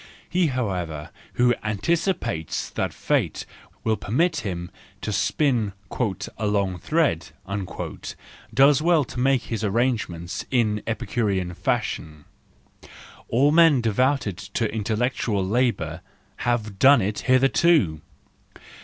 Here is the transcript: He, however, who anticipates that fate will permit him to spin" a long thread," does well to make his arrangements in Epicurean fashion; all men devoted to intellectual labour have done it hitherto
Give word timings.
He, 0.27 0.47
however, 0.47 1.11
who 1.33 1.53
anticipates 1.63 2.71
that 2.71 2.91
fate 2.91 3.45
will 3.83 3.97
permit 3.97 4.37
him 4.37 4.71
to 5.01 5.11
spin" 5.11 5.73
a 6.39 6.47
long 6.47 6.79
thread," 6.79 7.27
does 8.51 8.81
well 8.81 9.03
to 9.03 9.19
make 9.19 9.43
his 9.43 9.63
arrangements 9.63 10.43
in 10.49 10.81
Epicurean 10.87 11.53
fashion; 11.53 12.25
all 13.29 13.51
men 13.51 13.79
devoted 13.79 14.37
to 14.39 14.73
intellectual 14.73 15.45
labour 15.45 16.01
have 16.37 16.79
done 16.79 17.03
it 17.03 17.19
hitherto 17.29 18.01